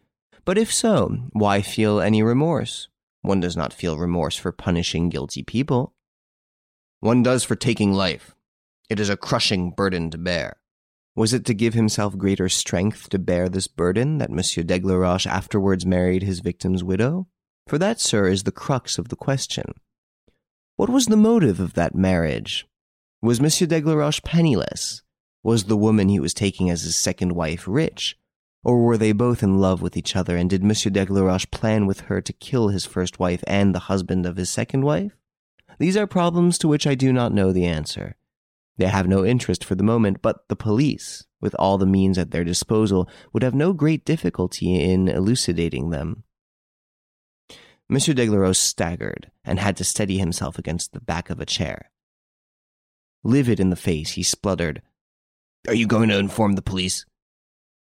But 0.45 0.57
if 0.57 0.73
so, 0.73 1.17
why 1.31 1.61
feel 1.61 1.99
any 1.99 2.23
remorse? 2.23 2.87
One 3.21 3.39
does 3.39 3.57
not 3.57 3.73
feel 3.73 3.97
remorse 3.97 4.35
for 4.35 4.51
punishing 4.51 5.09
guilty 5.09 5.43
people. 5.43 5.93
One 6.99 7.21
does 7.21 7.43
for 7.43 7.55
taking 7.55 7.93
life. 7.93 8.35
It 8.89 8.99
is 8.99 9.09
a 9.09 9.17
crushing 9.17 9.71
burden 9.71 10.09
to 10.11 10.17
bear. 10.17 10.57
Was 11.15 11.33
it 11.33 11.45
to 11.45 11.53
give 11.53 11.73
himself 11.73 12.17
greater 12.17 12.49
strength 12.49 13.09
to 13.09 13.19
bear 13.19 13.47
this 13.47 13.67
burden 13.67 14.17
that 14.17 14.31
Monsieur 14.31 14.63
d'Aigleroche 14.63 15.27
afterwards 15.27 15.85
married 15.85 16.23
his 16.23 16.39
victim's 16.39 16.83
widow? 16.83 17.27
For 17.67 17.77
that, 17.79 17.99
sir, 17.99 18.27
is 18.27 18.43
the 18.43 18.51
crux 18.51 18.97
of 18.97 19.09
the 19.09 19.15
question. 19.15 19.73
What 20.75 20.89
was 20.89 21.07
the 21.07 21.17
motive 21.17 21.59
of 21.59 21.73
that 21.73 21.95
marriage? 21.95 22.67
Was 23.21 23.41
Monsieur 23.41 23.65
d'Aigleroche 23.65 24.21
penniless? 24.23 25.01
Was 25.41 25.63
the 25.63 25.77
woman 25.77 26.09
he 26.09 26.19
was 26.19 26.33
taking 26.33 26.69
as 26.69 26.83
his 26.83 26.95
second 26.95 27.31
wife 27.31 27.67
rich? 27.67 28.17
Or 28.63 28.83
were 28.83 28.97
they 28.97 29.13
both 29.13 29.41
in 29.41 29.59
love 29.59 29.81
with 29.81 29.95
each 29.95 30.15
other, 30.15 30.35
and 30.35 30.49
did 30.49 30.63
Monsieur 30.63 30.91
d'Aigleroche 30.91 31.49
plan 31.49 31.85
with 31.85 32.01
her 32.01 32.21
to 32.21 32.33
kill 32.33 32.67
his 32.67 32.85
first 32.85 33.19
wife 33.19 33.43
and 33.47 33.73
the 33.73 33.87
husband 33.87 34.25
of 34.25 34.37
his 34.37 34.49
second 34.49 34.81
wife? 34.81 35.15
These 35.79 35.97
are 35.97 36.07
problems 36.07 36.57
to 36.59 36.67
which 36.67 36.85
I 36.85 36.93
do 36.93 37.13
not 37.13 37.33
know 37.33 37.51
the 37.51 37.65
answer. 37.65 38.15
They 38.77 38.87
have 38.87 39.07
no 39.07 39.25
interest 39.25 39.63
for 39.63 39.75
the 39.75 39.83
moment, 39.83 40.21
but 40.21 40.47
the 40.49 40.55
police, 40.55 41.25
with 41.39 41.55
all 41.57 41.77
the 41.77 41.85
means 41.85 42.17
at 42.17 42.31
their 42.31 42.43
disposal, 42.43 43.09
would 43.33 43.43
have 43.43 43.55
no 43.55 43.71
great 43.73 44.05
difficulty 44.05 44.81
in 44.81 45.07
elucidating 45.07 45.89
them. 45.91 46.24
Monsieur 47.87 48.13
d'Aigleroche 48.13 48.57
staggered 48.57 49.31
and 49.43 49.59
had 49.59 49.77
to 49.77 49.83
steady 49.83 50.17
himself 50.17 50.57
against 50.57 50.93
the 50.93 50.99
back 50.99 51.29
of 51.29 51.39
a 51.39 51.45
chair. 51.45 51.91
Livid 53.23 53.59
in 53.59 53.69
the 53.69 53.75
face, 53.75 54.11
he 54.11 54.23
spluttered, 54.23 54.81
Are 55.67 55.73
you 55.73 55.87
going 55.87 56.09
to 56.09 56.17
inform 56.17 56.53
the 56.53 56.61
police? 56.61 57.05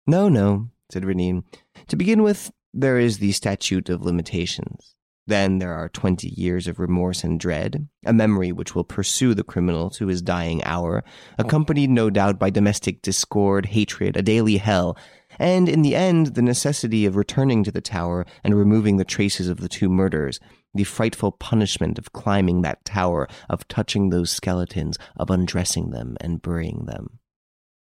No, 0.05 0.29
no, 0.29 0.69
said 0.91 1.05
Renine. 1.05 1.43
To 1.87 1.95
begin 1.95 2.23
with, 2.23 2.51
there 2.73 2.97
is 2.97 3.19
the 3.19 3.31
statute 3.31 3.89
of 3.89 4.03
limitations. 4.03 4.95
Then 5.25 5.59
there 5.59 5.73
are 5.73 5.89
twenty 5.89 6.29
years 6.29 6.67
of 6.67 6.79
remorse 6.79 7.25
and 7.25 7.37
dread, 7.37 7.89
a 8.05 8.13
memory 8.13 8.53
which 8.53 8.73
will 8.73 8.85
pursue 8.85 9.33
the 9.33 9.43
criminal 9.43 9.89
to 9.91 10.07
his 10.07 10.21
dying 10.21 10.63
hour, 10.63 11.03
accompanied 11.37 11.89
no 11.89 12.09
doubt 12.09 12.39
by 12.39 12.49
domestic 12.49 13.01
discord, 13.01 13.65
hatred, 13.65 14.15
a 14.15 14.21
daily 14.21 14.55
hell, 14.55 14.97
and 15.39 15.69
in 15.69 15.81
the 15.81 15.95
end, 15.95 16.27
the 16.35 16.41
necessity 16.41 17.05
of 17.05 17.15
returning 17.15 17.63
to 17.63 17.71
the 17.71 17.81
tower 17.81 18.25
and 18.43 18.55
removing 18.55 18.97
the 18.97 19.05
traces 19.05 19.47
of 19.47 19.59
the 19.59 19.69
two 19.69 19.89
murders, 19.89 20.39
the 20.73 20.83
frightful 20.83 21.31
punishment 21.31 21.97
of 21.97 22.13
climbing 22.13 22.61
that 22.61 22.85
tower, 22.85 23.27
of 23.49 23.67
touching 23.67 24.09
those 24.09 24.31
skeletons, 24.31 24.97
of 25.15 25.29
undressing 25.29 25.91
them 25.91 26.17
and 26.21 26.41
burying 26.41 26.85
them. 26.85 27.19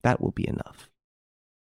That 0.03 0.21
will 0.21 0.33
be 0.33 0.49
enough. 0.49 0.91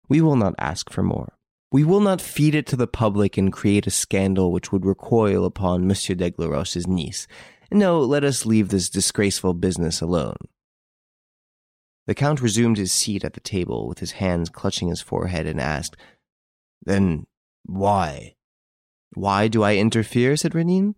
We 0.10 0.22
will 0.22 0.36
not 0.36 0.56
ask 0.58 0.90
for 0.90 1.04
more. 1.04 1.34
We 1.72 1.84
will 1.84 2.02
not 2.02 2.22
feed 2.22 2.54
it 2.54 2.68
to 2.68 2.76
the 2.76 2.88
public 2.88 3.38
and 3.38 3.52
create 3.52 3.88
a 3.88 3.92
scandal 3.92 4.52
which 4.52 4.72
would 4.72 4.86
recoil 4.86 5.46
upon 5.46 5.88
Monsieur 5.88 6.14
d'Aigleroche's 6.14 6.86
niece. 6.86 7.28
No, 7.72 8.00
let 8.02 8.24
us 8.24 8.46
leave 8.46 8.70
this 8.70 8.90
disgraceful 8.90 9.56
business 9.56 10.00
alone. 10.00 10.36
The 12.06 12.16
Count 12.16 12.42
resumed 12.42 12.78
his 12.78 12.92
seat 12.92 13.24
at 13.24 13.34
the 13.34 13.40
table 13.40 13.88
with 13.88 14.00
his 14.00 14.14
hands 14.14 14.50
clutching 14.50 14.90
his 14.90 15.02
forehead 15.02 15.48
and 15.48 15.60
asked, 15.60 15.96
Then 16.86 17.26
why? 17.66 18.36
Why 19.14 19.48
do 19.48 19.64
I 19.64 19.76
interfere? 19.76 20.36
said 20.36 20.56
Renine. 20.56 20.96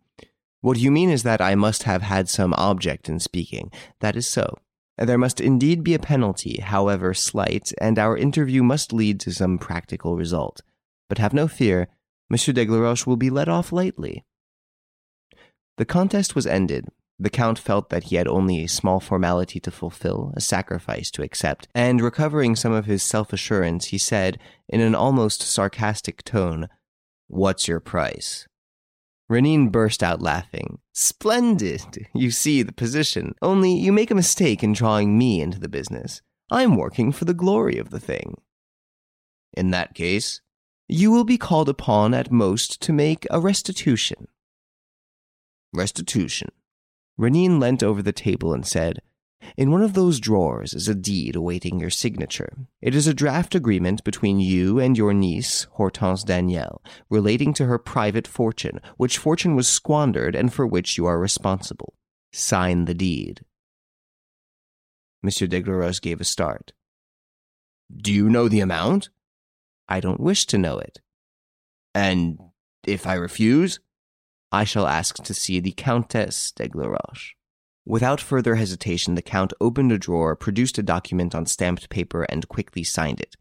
What 0.62 0.80
you 0.80 0.90
mean 0.90 1.12
is 1.12 1.24
that 1.24 1.42
I 1.42 1.54
must 1.54 1.84
have 1.84 2.02
had 2.02 2.28
some 2.28 2.54
object 2.58 3.08
in 3.08 3.20
speaking. 3.20 3.72
That 4.00 4.16
is 4.16 4.28
so. 4.28 4.58
There 4.98 5.18
must 5.18 5.42
indeed 5.42 5.84
be 5.84 5.94
a 5.94 6.00
penalty, 6.00 6.62
however 6.62 7.14
slight, 7.14 7.72
and 7.80 8.00
our 8.00 8.18
interview 8.18 8.64
must 8.64 8.94
lead 8.94 9.20
to 9.22 9.32
some 9.32 9.60
practical 9.60 10.16
result. 10.16 10.62
But 11.08 11.18
have 11.20 11.34
no 11.34 11.48
fear, 11.48 11.90
Monsieur 12.30 12.54
d'Aigleroche 12.54 13.06
will 13.06 13.18
be 13.18 13.30
let 13.30 13.50
off 13.50 13.72
lightly. 13.72 14.24
The 15.78 15.86
contest 15.86 16.34
was 16.34 16.48
ended. 16.48 16.88
The 17.18 17.30
Count 17.30 17.58
felt 17.58 17.90
that 17.90 18.06
he 18.06 18.18
had 18.18 18.28
only 18.28 18.64
a 18.64 18.68
small 18.68 19.00
formality 19.00 19.60
to 19.62 19.72
fulfill, 19.72 20.34
a 20.36 20.42
sacrifice 20.42 21.10
to 21.12 21.24
accept, 21.24 21.68
and 21.74 22.02
recovering 22.02 22.56
some 22.56 22.74
of 22.74 22.86
his 22.86 23.04
self 23.04 23.32
assurance, 23.32 23.88
he 23.88 23.98
said, 23.98 24.38
in 24.68 24.82
an 24.82 24.96
almost 24.96 25.42
sarcastic 25.42 26.24
tone, 26.24 26.68
What's 27.28 27.68
your 27.68 27.80
price? 27.80 28.48
Renine 29.28 29.70
burst 29.70 30.04
out 30.04 30.22
laughing. 30.22 30.80
Splendid! 30.94 32.08
You 32.14 32.30
see 32.32 32.62
the 32.62 32.72
position. 32.72 33.34
Only 33.42 33.74
you 33.74 33.92
make 33.92 34.12
a 34.12 34.16
mistake 34.16 34.62
in 34.64 34.74
drawing 34.74 35.18
me 35.18 35.42
into 35.42 35.60
the 35.60 35.70
business. 35.70 36.22
I'm 36.52 36.76
working 36.76 37.12
for 37.12 37.26
the 37.26 37.34
glory 37.34 37.78
of 37.78 37.90
the 37.90 38.00
thing. 38.00 38.42
In 39.54 39.72
that 39.72 39.96
case, 39.96 40.42
you 40.88 41.12
will 41.12 41.24
be 41.24 41.40
called 41.40 41.70
upon 41.70 42.14
at 42.14 42.32
most 42.32 42.82
to 42.82 42.94
make 42.94 43.26
a 43.32 43.40
restitution. 43.40 44.28
Restitution. 45.74 46.50
Renine 47.18 47.60
leant 47.60 47.82
over 47.82 48.02
the 48.02 48.12
table 48.12 48.54
and 48.54 48.66
said, 48.66 49.02
in 49.58 49.72
one 49.72 49.82
of 49.82 49.94
those 49.94 50.20
drawers 50.20 50.74
is 50.74 50.88
a 50.88 50.96
deed 50.96 51.36
awaiting 51.36 51.80
your 51.80 51.90
signature. 51.90 52.68
It 52.82 52.96
is 52.96 53.08
a 53.08 53.14
draft 53.14 53.56
agreement 53.56 54.04
between 54.04 54.40
you 54.40 54.80
and 54.80 54.98
your 54.98 55.14
niece, 55.14 55.68
Hortense 55.74 56.24
Daniel, 56.24 56.82
relating 57.10 57.54
to 57.56 57.66
her 57.66 57.78
private 57.78 58.28
fortune, 58.28 58.82
which 58.98 59.18
fortune 59.18 59.56
was 59.56 59.68
squandered 59.68 60.36
and 60.36 60.54
for 60.54 60.66
which 60.66 60.98
you 60.98 61.06
are 61.06 61.20
responsible. 61.20 61.94
Sign 62.34 62.86
the 62.86 62.94
deed. 62.94 63.42
Monsieur 65.22 65.48
d'Aigleroche 65.48 66.02
gave 66.02 66.20
a 66.20 66.26
start. 66.26 66.74
Do 67.96 68.12
you 68.12 68.30
know 68.30 68.50
the 68.50 68.60
amount? 68.60 69.10
I 69.88 70.00
don't 70.00 70.20
wish 70.20 70.46
to 70.48 70.58
know 70.58 70.80
it. 70.80 71.00
And 71.94 72.40
if 72.86 73.08
I 73.08 73.14
refuse? 73.14 73.80
I 74.56 74.64
shall 74.64 74.88
ask 74.88 75.22
to 75.22 75.34
see 75.34 75.60
the 75.60 75.74
Countess 75.74 76.54
d'Aigleroche. 76.54 77.34
Without 77.86 78.22
further 78.22 78.56
hesitation, 78.56 79.16
the 79.16 79.22
Count 79.22 79.52
opened 79.60 79.92
a 79.92 79.98
drawer, 79.98 80.34
produced 80.34 80.78
a 80.78 80.84
document 80.84 81.36
on 81.36 81.46
stamped 81.46 81.90
paper, 81.90 82.24
and 82.24 82.48
quickly 82.48 82.82
signed 82.82 83.20
it. 83.20 83.36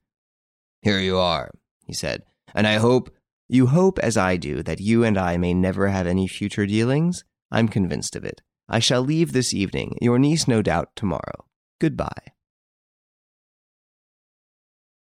Here 0.82 0.98
you 0.98 1.16
are, 1.16 1.52
he 1.86 1.92
said, 1.92 2.24
and 2.52 2.66
I 2.66 2.78
hope. 2.78 3.14
You 3.46 3.68
hope, 3.68 4.00
as 4.00 4.16
I 4.16 4.36
do, 4.36 4.64
that 4.64 4.80
you 4.80 5.04
and 5.04 5.16
I 5.16 5.36
may 5.36 5.54
never 5.54 5.86
have 5.86 6.08
any 6.08 6.26
future 6.26 6.66
dealings? 6.66 7.22
I'm 7.48 7.68
convinced 7.68 8.16
of 8.16 8.24
it. 8.24 8.42
I 8.68 8.80
shall 8.80 9.02
leave 9.02 9.32
this 9.32 9.54
evening, 9.54 9.96
your 10.00 10.18
niece 10.18 10.48
no 10.48 10.62
doubt 10.62 10.96
tomorrow. 10.96 11.44
Goodbye. 11.78 12.33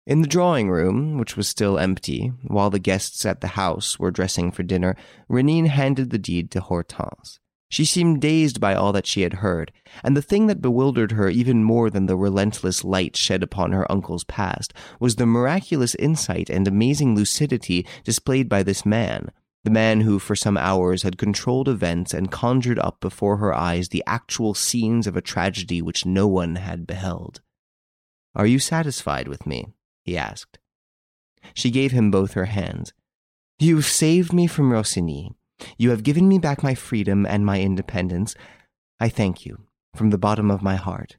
In 0.09 0.23
the 0.23 0.27
drawing 0.27 0.71
room, 0.71 1.19
which 1.19 1.37
was 1.37 1.47
still 1.47 1.77
empty, 1.77 2.33
while 2.41 2.71
the 2.71 2.79
guests 2.79 3.27
at 3.27 3.41
the 3.41 3.49
house 3.49 3.99
were 3.99 4.09
dressing 4.09 4.49
for 4.49 4.63
dinner, 4.63 4.95
Renine 5.27 5.67
handed 5.67 6.09
the 6.09 6.17
deed 6.17 6.49
to 6.49 6.61
Hortense. 6.61 7.39
She 7.69 7.85
seemed 7.85 8.19
dazed 8.19 8.59
by 8.59 8.73
all 8.73 8.91
that 8.93 9.05
she 9.05 9.21
had 9.21 9.33
heard, 9.33 9.71
and 10.03 10.17
the 10.17 10.23
thing 10.23 10.47
that 10.47 10.63
bewildered 10.63 11.11
her 11.11 11.29
even 11.29 11.63
more 11.63 11.91
than 11.91 12.07
the 12.07 12.17
relentless 12.17 12.83
light 12.83 13.15
shed 13.15 13.43
upon 13.43 13.71
her 13.71 13.89
uncle's 13.91 14.23
past 14.23 14.73
was 14.99 15.17
the 15.17 15.27
miraculous 15.27 15.93
insight 15.93 16.49
and 16.49 16.67
amazing 16.67 17.13
lucidity 17.15 17.85
displayed 18.03 18.49
by 18.49 18.63
this 18.63 18.87
man, 18.87 19.29
the 19.63 19.69
man 19.69 20.01
who 20.01 20.17
for 20.17 20.35
some 20.35 20.57
hours 20.57 21.03
had 21.03 21.19
controlled 21.19 21.69
events 21.69 22.15
and 22.15 22.31
conjured 22.31 22.79
up 22.79 22.99
before 22.99 23.37
her 23.37 23.53
eyes 23.53 23.89
the 23.89 24.03
actual 24.07 24.55
scenes 24.55 25.05
of 25.05 25.15
a 25.15 25.21
tragedy 25.21 25.83
which 25.83 26.03
no 26.03 26.25
one 26.25 26.55
had 26.55 26.87
beheld. 26.87 27.41
Are 28.33 28.47
you 28.47 28.57
satisfied 28.57 29.27
with 29.27 29.45
me? 29.45 29.67
He 30.09 30.17
asked. 30.17 30.57
She 31.53 31.69
gave 31.69 31.91
him 31.91 32.09
both 32.09 32.33
her 32.33 32.45
hands. 32.45 32.93
You've 33.59 33.85
saved 33.85 34.33
me 34.33 34.47
from 34.47 34.71
Rossigny, 34.71 35.35
you 35.77 35.89
have 35.91 36.03
given 36.03 36.27
me 36.27 36.39
back 36.39 36.63
my 36.63 36.75
freedom 36.75 37.25
and 37.25 37.45
my 37.45 37.61
independence. 37.61 38.35
I 38.99 39.09
thank 39.09 39.45
you 39.45 39.65
from 39.95 40.09
the 40.09 40.17
bottom 40.17 40.49
of 40.49 40.61
my 40.61 40.75
heart. 40.75 41.17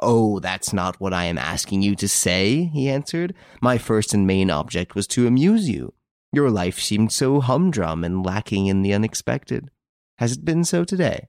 Oh, 0.00 0.38
that's 0.38 0.72
not 0.72 1.00
what 1.00 1.12
I 1.12 1.24
am 1.24 1.38
asking 1.38 1.82
you 1.82 1.96
to 1.96 2.08
say, 2.08 2.70
he 2.72 2.88
answered. 2.88 3.34
My 3.60 3.76
first 3.76 4.14
and 4.14 4.26
main 4.26 4.50
object 4.50 4.94
was 4.94 5.06
to 5.08 5.26
amuse 5.26 5.68
you. 5.68 5.94
Your 6.32 6.50
life 6.50 6.78
seemed 6.78 7.12
so 7.12 7.40
humdrum 7.40 8.04
and 8.04 8.24
lacking 8.24 8.66
in 8.66 8.82
the 8.82 8.94
unexpected. 8.94 9.70
Has 10.18 10.32
it 10.32 10.44
been 10.44 10.64
so 10.64 10.84
today? 10.84 11.28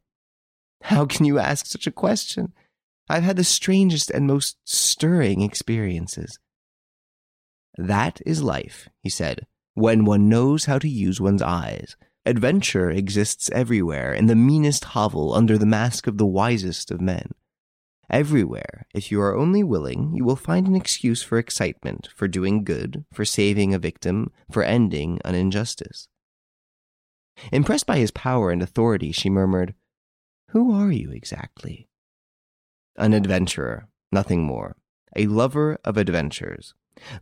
How 0.84 1.06
can 1.06 1.26
you 1.26 1.40
ask 1.40 1.66
such 1.66 1.88
a 1.88 1.92
question? 1.92 2.54
I've 3.10 3.24
had 3.24 3.36
the 3.36 3.44
strangest 3.44 4.12
and 4.12 4.28
most 4.28 4.58
stirring 4.64 5.42
experiences. 5.42 6.40
That 7.78 8.22
is 8.26 8.44
life, 8.44 8.90
he 9.02 9.10
said, 9.10 9.48
when 9.74 10.06
one 10.06 10.30
knows 10.30 10.66
how 10.66 10.80
to 10.80 10.90
use 10.90 11.22
one's 11.22 11.42
eyes. 11.42 11.96
Adventure 12.26 12.92
exists 12.92 13.50
everywhere, 13.52 14.14
in 14.14 14.28
the 14.28 14.36
meanest 14.36 14.86
hovel, 14.86 15.34
under 15.34 15.58
the 15.58 15.66
mask 15.66 16.06
of 16.06 16.18
the 16.18 16.26
wisest 16.26 16.92
of 16.92 17.02
men. 17.02 17.32
Everywhere, 18.12 18.86
if 18.94 19.10
you 19.10 19.22
are 19.22 19.38
only 19.38 19.64
willing, 19.64 20.14
you 20.14 20.26
will 20.26 20.36
find 20.36 20.68
an 20.68 20.76
excuse 20.76 21.24
for 21.24 21.38
excitement, 21.38 22.10
for 22.14 22.28
doing 22.28 22.64
good, 22.64 23.06
for 23.14 23.24
saving 23.24 23.74
a 23.74 23.80
victim, 23.80 24.32
for 24.52 24.64
ending 24.64 25.20
an 25.24 25.34
injustice. 25.34 26.10
Impressed 27.52 27.88
by 27.88 27.98
his 27.98 28.12
power 28.12 28.52
and 28.52 28.62
authority, 28.62 29.12
she 29.12 29.30
murmured, 29.30 29.74
Who 30.50 30.74
are 30.74 30.92
you 30.92 31.12
exactly? 31.12 31.88
An 32.98 33.14
adventurer, 33.14 33.88
nothing 34.12 34.44
more. 34.44 34.76
A 35.16 35.28
lover 35.28 35.78
of 35.86 35.98
adventures. 35.98 36.74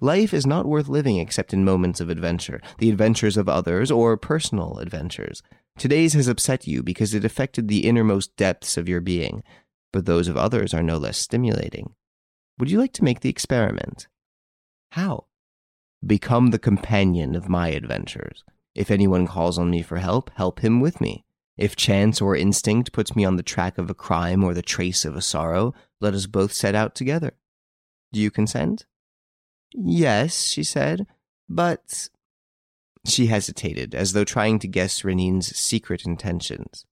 Life 0.02 0.34
is 0.34 0.46
not 0.46 0.66
worth 0.66 0.88
living 0.88 1.18
except 1.18 1.54
in 1.54 1.64
moments 1.64 2.00
of 2.00 2.10
adventure, 2.10 2.62
the 2.80 2.90
adventures 2.90 3.38
of 3.38 3.48
others, 3.48 3.92
or 3.92 4.18
personal 4.18 4.80
adventures. 4.80 5.42
Today's 5.78 6.14
has 6.14 6.28
upset 6.28 6.68
you 6.68 6.84
because 6.84 7.14
it 7.14 7.24
affected 7.24 7.68
the 7.68 7.86
innermost 7.88 8.36
depths 8.36 8.78
of 8.78 8.90
your 8.90 9.02
being, 9.02 9.44
but 9.94 10.06
those 10.06 10.28
of 10.28 10.38
others 10.38 10.74
are 10.74 10.84
no 10.84 10.98
less 10.98 11.18
stimulating. 11.18 11.94
Would 12.58 12.70
you 12.70 12.80
like 12.80 12.94
to 12.94 13.04
make 13.04 13.22
the 13.22 13.30
experiment? 13.30 14.08
How? 14.92 15.26
Become 16.06 16.48
the 16.48 16.60
companion 16.60 17.36
of 17.36 17.48
my 17.48 17.70
adventures. 17.70 18.44
If 18.76 18.92
anyone 18.92 19.28
calls 19.28 19.58
on 19.58 19.70
me 19.70 19.82
for 19.82 19.98
help, 19.98 20.32
help 20.36 20.60
him 20.60 20.80
with 20.80 21.00
me. 21.00 21.26
If 21.58 21.76
chance 21.76 22.22
or 22.22 22.36
instinct 22.36 22.94
puts 22.94 23.16
me 23.16 23.26
on 23.26 23.36
the 23.36 23.44
track 23.44 23.78
of 23.78 23.90
a 23.90 23.94
crime 23.94 24.44
or 24.44 24.54
the 24.54 24.62
trace 24.62 25.04
of 25.04 25.16
a 25.16 25.22
sorrow, 25.22 25.74
let 26.00 26.14
us 26.14 26.26
both 26.26 26.54
set 26.54 26.76
out 26.76 26.96
together. 26.96 27.34
Do 28.14 28.20
you 28.20 28.32
consent? 28.32 28.86
Yes, 29.74 30.44
she 30.44 30.64
said, 30.64 31.08
but. 31.48 32.10
She 33.06 33.28
hesitated, 33.28 33.96
as 33.96 34.14
though 34.14 34.26
trying 34.26 34.60
to 34.60 34.68
guess 34.68 35.04
Renine's 35.06 35.56
secret 35.56 36.06
intentions. 36.06 36.86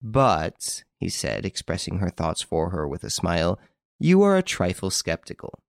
But, 0.00 0.84
he 0.98 1.08
said, 1.08 1.44
expressing 1.44 1.98
her 1.98 2.10
thoughts 2.10 2.40
for 2.40 2.70
her 2.70 2.86
with 2.86 3.02
a 3.02 3.10
smile, 3.10 3.58
you 3.98 4.22
are 4.22 4.36
a 4.36 4.42
trifle 4.42 4.90
skeptical. 4.90 5.60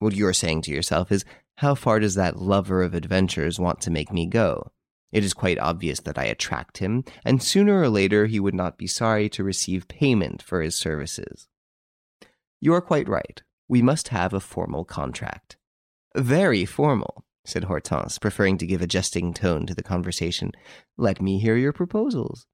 What 0.00 0.14
you 0.14 0.26
are 0.26 0.32
saying 0.32 0.62
to 0.62 0.72
yourself 0.72 1.12
is, 1.12 1.24
how 1.58 1.74
far 1.74 2.00
does 2.00 2.16
that 2.16 2.38
lover 2.38 2.82
of 2.82 2.94
adventures 2.94 3.60
want 3.60 3.80
to 3.82 3.90
make 3.90 4.12
me 4.12 4.26
go? 4.26 4.72
It 5.12 5.24
is 5.24 5.34
quite 5.34 5.58
obvious 5.58 6.00
that 6.00 6.18
I 6.18 6.24
attract 6.24 6.78
him, 6.78 7.04
and 7.24 7.42
sooner 7.42 7.80
or 7.80 7.88
later 7.88 8.26
he 8.26 8.40
would 8.40 8.54
not 8.54 8.76
be 8.76 8.88
sorry 8.88 9.28
to 9.30 9.44
receive 9.44 9.88
payment 9.88 10.42
for 10.42 10.60
his 10.60 10.74
services. 10.74 11.48
You 12.60 12.74
are 12.74 12.80
quite 12.80 13.08
right. 13.08 13.40
We 13.68 13.82
must 13.82 14.08
have 14.08 14.34
a 14.34 14.40
formal 14.40 14.84
contract. 14.84 15.56
Very 16.16 16.64
formal, 16.64 17.24
said 17.44 17.64
Hortense, 17.64 18.18
preferring 18.18 18.56
to 18.58 18.66
give 18.66 18.80
a 18.80 18.86
jesting 18.86 19.34
tone 19.34 19.66
to 19.66 19.74
the 19.74 19.82
conversation. 19.82 20.52
Let 20.96 21.20
me 21.20 21.38
hear 21.38 21.56
your 21.56 21.74
proposals. 21.74 22.46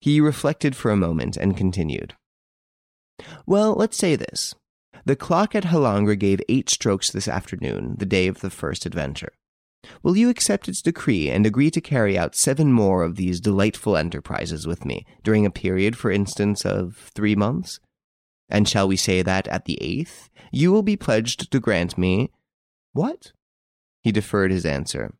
He 0.00 0.20
reflected 0.20 0.74
for 0.74 0.90
a 0.90 0.96
moment 0.96 1.36
and 1.36 1.56
continued. 1.56 2.14
Well, 3.46 3.74
let's 3.74 3.96
say 3.96 4.16
this. 4.16 4.54
The 5.04 5.16
clock 5.16 5.54
at 5.54 5.64
Halingre 5.64 6.18
gave 6.18 6.40
eight 6.48 6.68
strokes 6.68 7.10
this 7.10 7.28
afternoon, 7.28 7.96
the 7.98 8.06
day 8.06 8.26
of 8.26 8.40
the 8.40 8.50
first 8.50 8.84
adventure. 8.84 9.32
Will 10.02 10.16
you 10.16 10.28
accept 10.28 10.68
its 10.68 10.82
decree 10.82 11.30
and 11.30 11.46
agree 11.46 11.70
to 11.70 11.80
carry 11.80 12.18
out 12.18 12.34
seven 12.34 12.72
more 12.72 13.04
of 13.04 13.16
these 13.16 13.40
delightful 13.40 13.96
enterprises 13.96 14.66
with 14.66 14.84
me, 14.84 15.06
during 15.22 15.46
a 15.46 15.50
period, 15.50 15.96
for 15.96 16.10
instance, 16.10 16.64
of 16.64 17.10
three 17.14 17.36
months? 17.36 17.78
And 18.48 18.68
shall 18.68 18.88
we 18.88 18.96
say 18.96 19.22
that 19.22 19.46
at 19.48 19.66
the 19.66 19.80
eighth, 19.80 20.30
you 20.50 20.72
will 20.72 20.82
be 20.82 20.96
pledged 20.96 21.50
to 21.50 21.60
grant 21.60 21.96
me. 21.96 22.30
What? 22.94 23.32
He 24.02 24.12
deferred 24.12 24.50
his 24.50 24.64
answer. 24.64 25.14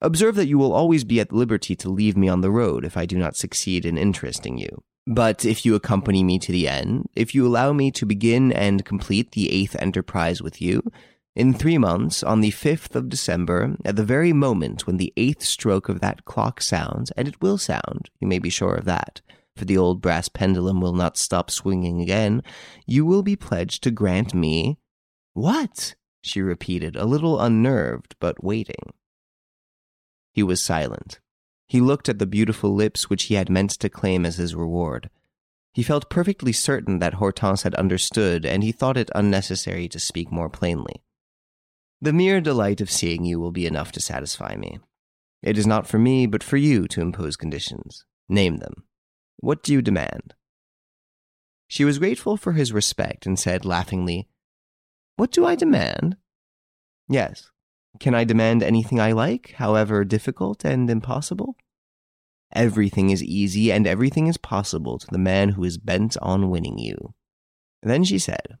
Observe 0.00 0.36
that 0.36 0.46
you 0.46 0.58
will 0.58 0.72
always 0.72 1.04
be 1.04 1.20
at 1.20 1.32
liberty 1.32 1.74
to 1.76 1.90
leave 1.90 2.16
me 2.16 2.28
on 2.28 2.40
the 2.40 2.50
road 2.50 2.84
if 2.84 2.96
I 2.96 3.04
do 3.04 3.18
not 3.18 3.36
succeed 3.36 3.84
in 3.84 3.98
interesting 3.98 4.56
you. 4.56 4.82
But 5.06 5.44
if 5.44 5.66
you 5.66 5.74
accompany 5.74 6.22
me 6.22 6.38
to 6.38 6.52
the 6.52 6.68
end, 6.68 7.08
if 7.16 7.34
you 7.34 7.46
allow 7.46 7.72
me 7.72 7.90
to 7.92 8.06
begin 8.06 8.52
and 8.52 8.84
complete 8.84 9.32
the 9.32 9.50
eighth 9.50 9.74
enterprise 9.80 10.40
with 10.40 10.62
you, 10.62 10.82
in 11.34 11.54
three 11.54 11.78
months, 11.78 12.22
on 12.22 12.40
the 12.40 12.50
5th 12.50 12.94
of 12.94 13.08
December, 13.08 13.76
at 13.84 13.96
the 13.96 14.04
very 14.04 14.32
moment 14.32 14.86
when 14.86 14.98
the 14.98 15.12
eighth 15.16 15.42
stroke 15.42 15.88
of 15.88 16.00
that 16.00 16.24
clock 16.24 16.60
sounds, 16.60 17.10
and 17.12 17.26
it 17.26 17.40
will 17.40 17.58
sound, 17.58 18.10
you 18.20 18.28
may 18.28 18.38
be 18.38 18.50
sure 18.50 18.74
of 18.74 18.84
that, 18.84 19.20
for 19.56 19.64
the 19.64 19.78
old 19.78 20.00
brass 20.00 20.28
pendulum 20.28 20.80
will 20.80 20.94
not 20.94 21.16
stop 21.16 21.50
swinging 21.50 22.00
again, 22.00 22.42
you 22.86 23.04
will 23.04 23.22
be 23.22 23.34
pledged 23.34 23.82
to 23.84 23.90
grant 23.90 24.34
me. 24.34 24.78
What? 25.32 25.94
She 26.22 26.40
repeated, 26.40 26.96
a 26.96 27.04
little 27.04 27.40
unnerved, 27.40 28.16
but 28.20 28.42
waiting. 28.42 28.92
He 30.32 30.42
was 30.42 30.62
silent. 30.62 31.20
He 31.66 31.80
looked 31.80 32.08
at 32.08 32.18
the 32.18 32.26
beautiful 32.26 32.74
lips 32.74 33.10
which 33.10 33.24
he 33.24 33.34
had 33.34 33.50
meant 33.50 33.70
to 33.72 33.88
claim 33.88 34.24
as 34.24 34.36
his 34.36 34.54
reward. 34.54 35.10
He 35.72 35.82
felt 35.82 36.10
perfectly 36.10 36.52
certain 36.52 36.98
that 36.98 37.14
Hortense 37.14 37.62
had 37.62 37.74
understood, 37.74 38.46
and 38.46 38.62
he 38.62 38.72
thought 38.72 38.96
it 38.96 39.10
unnecessary 39.14 39.88
to 39.88 39.98
speak 39.98 40.32
more 40.32 40.48
plainly. 40.48 41.02
The 42.00 42.12
mere 42.12 42.40
delight 42.40 42.80
of 42.80 42.90
seeing 42.90 43.24
you 43.24 43.38
will 43.38 43.50
be 43.50 43.66
enough 43.66 43.92
to 43.92 44.00
satisfy 44.00 44.56
me. 44.56 44.78
It 45.42 45.58
is 45.58 45.66
not 45.66 45.86
for 45.86 45.98
me, 45.98 46.26
but 46.26 46.42
for 46.42 46.56
you 46.56 46.88
to 46.88 47.00
impose 47.00 47.36
conditions. 47.36 48.04
Name 48.28 48.58
them. 48.58 48.84
What 49.38 49.62
do 49.62 49.72
you 49.72 49.82
demand? 49.82 50.34
She 51.68 51.84
was 51.84 51.98
grateful 51.98 52.36
for 52.36 52.52
his 52.52 52.72
respect 52.72 53.26
and 53.26 53.38
said 53.38 53.64
laughingly, 53.64 54.28
What 55.18 55.32
do 55.32 55.44
I 55.44 55.56
demand? 55.56 56.16
Yes. 57.08 57.50
Can 57.98 58.14
I 58.14 58.22
demand 58.22 58.62
anything 58.62 59.00
I 59.00 59.10
like, 59.10 59.54
however 59.56 60.04
difficult 60.04 60.64
and 60.64 60.88
impossible? 60.88 61.56
Everything 62.54 63.10
is 63.10 63.20
easy 63.24 63.72
and 63.72 63.84
everything 63.84 64.28
is 64.28 64.36
possible 64.36 64.96
to 64.96 65.06
the 65.10 65.18
man 65.18 65.48
who 65.50 65.64
is 65.64 65.76
bent 65.76 66.16
on 66.22 66.50
winning 66.50 66.78
you. 66.78 67.14
Then 67.82 68.04
she 68.04 68.20
said, 68.20 68.58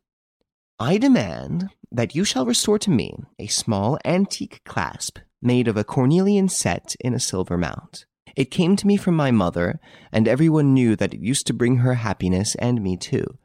I 0.80 0.98
demand 0.98 1.70
that 1.92 2.16
you 2.16 2.24
shall 2.24 2.44
restore 2.44 2.80
to 2.80 2.90
me 2.90 3.14
a 3.38 3.46
small 3.46 3.96
antique 4.04 4.60
clasp 4.64 5.20
made 5.40 5.68
of 5.68 5.76
a 5.76 5.84
cornelian 5.84 6.48
set 6.48 6.96
in 6.98 7.14
a 7.14 7.20
silver 7.20 7.56
mount. 7.56 8.04
It 8.34 8.50
came 8.50 8.74
to 8.74 8.86
me 8.88 8.96
from 8.96 9.14
my 9.14 9.30
mother, 9.30 9.78
and 10.10 10.26
everyone 10.26 10.74
knew 10.74 10.96
that 10.96 11.14
it 11.14 11.20
used 11.20 11.46
to 11.46 11.54
bring 11.54 11.76
her 11.76 11.94
happiness 11.94 12.56
and 12.56 12.82
me 12.82 12.96
too. 12.96 13.38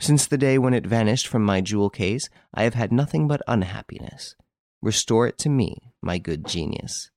Since 0.00 0.26
the 0.26 0.38
day 0.38 0.56
when 0.56 0.72
it 0.72 0.86
vanished 0.86 1.26
from 1.26 1.44
my 1.44 1.60
jewel 1.60 1.90
case, 1.90 2.30
I 2.54 2.62
have 2.62 2.72
had 2.72 2.90
nothing 2.90 3.28
but 3.28 3.42
unhappiness. 3.46 4.34
Restore 4.80 5.26
it 5.26 5.36
to 5.38 5.50
me, 5.50 5.92
my 6.00 6.16
good 6.16 6.46
genius. 6.46 7.10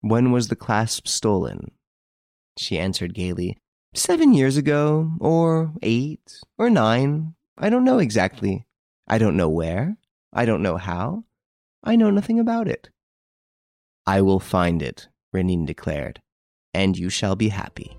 When 0.00 0.32
was 0.32 0.48
the 0.48 0.56
clasp 0.56 1.06
stolen? 1.06 1.70
She 2.58 2.76
answered 2.76 3.14
gaily, 3.14 3.56
Seven 3.94 4.32
years 4.32 4.56
ago, 4.56 5.12
or 5.20 5.74
eight, 5.80 6.40
or 6.58 6.68
nine. 6.68 7.34
I 7.56 7.70
don't 7.70 7.84
know 7.84 8.00
exactly. 8.00 8.66
I 9.06 9.18
don't 9.18 9.36
know 9.36 9.48
where. 9.48 9.96
I 10.32 10.44
don't 10.44 10.62
know 10.62 10.78
how. 10.78 11.24
I 11.84 11.94
know 11.94 12.10
nothing 12.10 12.40
about 12.40 12.66
it. 12.66 12.88
I 14.06 14.22
will 14.22 14.40
find 14.40 14.82
it, 14.82 15.06
Renine 15.32 15.66
declared, 15.66 16.20
and 16.74 16.98
you 16.98 17.10
shall 17.10 17.36
be 17.36 17.50
happy. 17.50 17.96